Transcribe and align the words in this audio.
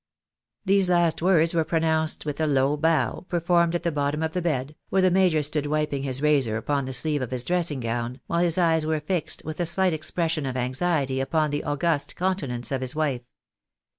These 0.65 0.89
last 0.89 1.21
words 1.21 1.53
were 1.53 1.63
pronounced 1.63 2.25
with 2.25 2.41
a 2.41 2.47
low 2.47 2.75
bow, 2.75 3.23
performed 3.29 3.75
at 3.75 3.83
the 3.83 3.91
bottom 3.91 4.23
of 4.23 4.33
the 4.33 4.41
bed, 4.41 4.73
where 4.89 5.03
the 5.03 5.11
major 5.11 5.43
stood 5.43 5.67
wiping 5.67 6.01
his 6.01 6.23
razor 6.23 6.57
upon 6.57 6.85
the 6.85 6.91
sleeve 6.93 7.21
of 7.21 7.29
his 7.29 7.43
dressing 7.45 7.81
gown, 7.81 8.19
while 8.25 8.39
his 8.41 8.57
eyes 8.57 8.83
were 8.83 8.99
fixed 8.99 9.45
with 9.45 9.59
a 9.59 9.65
slight 9.67 9.93
expression 9.93 10.47
of 10.47 10.57
anxiety 10.57 11.19
upon 11.21 11.51
the 11.51 11.63
august 11.63 12.15
countenance 12.15 12.71
of 12.71 12.81
his 12.81 12.95
wife. 12.95 13.21